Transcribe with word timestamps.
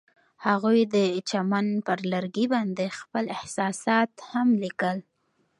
هغوی 0.45 0.79
د 0.95 0.97
چمن 1.29 1.67
پر 1.85 1.99
لرګي 2.11 2.45
باندې 2.53 2.85
خپل 2.99 3.23
احساسات 3.37 4.11
هم 4.31 4.47
لیکل. 4.63 4.97